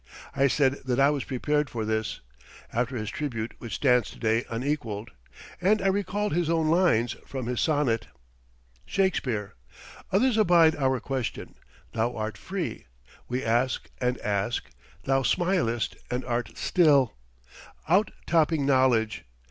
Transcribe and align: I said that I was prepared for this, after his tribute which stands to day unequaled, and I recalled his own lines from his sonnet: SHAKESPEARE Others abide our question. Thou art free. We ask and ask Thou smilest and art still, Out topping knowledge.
I 0.35 0.47
said 0.47 0.79
that 0.85 0.99
I 0.99 1.11
was 1.11 1.25
prepared 1.25 1.69
for 1.69 1.85
this, 1.85 2.21
after 2.73 2.97
his 2.97 3.11
tribute 3.11 3.53
which 3.59 3.75
stands 3.75 4.09
to 4.09 4.17
day 4.17 4.45
unequaled, 4.49 5.11
and 5.61 5.79
I 5.79 5.89
recalled 5.89 6.33
his 6.33 6.49
own 6.49 6.71
lines 6.71 7.13
from 7.27 7.45
his 7.45 7.61
sonnet: 7.61 8.07
SHAKESPEARE 8.87 9.53
Others 10.11 10.39
abide 10.39 10.75
our 10.75 10.99
question. 10.99 11.53
Thou 11.93 12.15
art 12.15 12.35
free. 12.39 12.87
We 13.27 13.43
ask 13.43 13.91
and 14.01 14.17
ask 14.21 14.71
Thou 15.03 15.21
smilest 15.21 15.95
and 16.09 16.25
art 16.25 16.57
still, 16.57 17.13
Out 17.87 18.09
topping 18.25 18.65
knowledge. 18.65 19.25